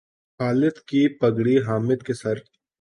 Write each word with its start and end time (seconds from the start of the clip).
خالد 0.39 0.75
کی 0.87 1.01
پگڑی 1.19 1.57
حامد 1.67 1.99
کے 2.05 2.13
سر 2.13 2.37